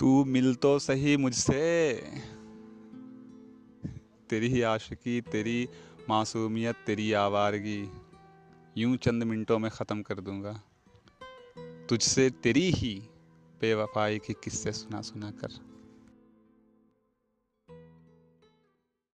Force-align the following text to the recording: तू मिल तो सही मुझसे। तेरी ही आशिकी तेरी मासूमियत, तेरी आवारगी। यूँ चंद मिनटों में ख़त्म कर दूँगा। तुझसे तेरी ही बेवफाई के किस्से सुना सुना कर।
तू 0.00 0.24
मिल 0.24 0.54
तो 0.54 0.78
सही 0.78 1.16
मुझसे। 1.16 1.94
तेरी 4.30 4.48
ही 4.48 4.62
आशिकी 4.62 5.20
तेरी 5.20 5.68
मासूमियत, 6.08 6.76
तेरी 6.86 7.12
आवारगी। 7.12 7.90
यूँ 8.78 8.96
चंद 8.96 9.22
मिनटों 9.22 9.58
में 9.58 9.70
ख़त्म 9.70 10.02
कर 10.02 10.20
दूँगा। 10.20 10.62
तुझसे 11.88 12.30
तेरी 12.30 12.70
ही 12.70 13.02
बेवफाई 13.60 14.18
के 14.18 14.32
किस्से 14.32 14.72
सुना 14.72 15.00
सुना 15.00 15.30
कर। 15.30 15.48